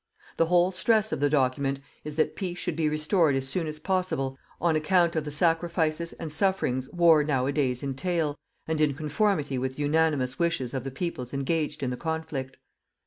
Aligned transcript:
The 0.37 0.47
whole 0.47 0.71
stress 0.71 1.11
of 1.11 1.19
the 1.19 1.29
document 1.29 1.79
is 2.03 2.15
that 2.15 2.35
peace 2.35 2.57
should 2.57 2.75
be 2.75 2.89
restored 2.89 3.35
as 3.35 3.47
soon 3.47 3.67
as 3.67 3.77
possible 3.77 4.35
on 4.59 4.75
account 4.75 5.15
of 5.15 5.25
the 5.25 5.29
sacrifices 5.29 6.13
and 6.13 6.33
sufferings 6.33 6.89
war 6.91 7.23
nowadays 7.23 7.83
entail, 7.83 8.35
and 8.67 8.81
in 8.81 8.95
conformity 8.95 9.59
with 9.59 9.75
the 9.75 9.83
unanimous 9.83 10.39
wishes 10.39 10.73
of 10.73 10.83
the 10.83 10.89
peoples 10.89 11.35
engaged 11.35 11.83
in 11.83 11.91
the 11.91 11.97
conflict. 11.97 12.57